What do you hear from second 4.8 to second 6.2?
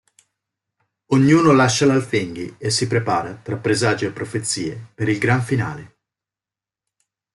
per il gran finale.